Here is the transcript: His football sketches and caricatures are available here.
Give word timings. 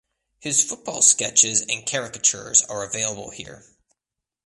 His 0.39 0.63
football 0.63 1.03
sketches 1.03 1.61
and 1.61 1.85
caricatures 1.85 2.63
are 2.63 2.83
available 2.83 3.29
here. 3.29 3.65